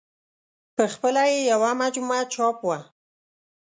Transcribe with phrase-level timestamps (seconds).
[0.75, 2.79] په خپله یې یوه مجموعه چاپ وه.